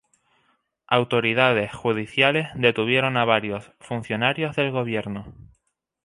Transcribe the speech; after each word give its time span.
Autoridades 0.87 1.71
judiciales 1.73 2.47
detuvieron 2.55 3.17
a 3.17 3.25
varios 3.25 3.71
funcionarios 3.79 4.55
del 4.55 4.71
gobierno. 4.71 5.31